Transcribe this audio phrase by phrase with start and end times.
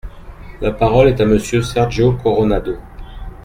[0.61, 2.75] La parole est à Monsieur Sergio Coronado.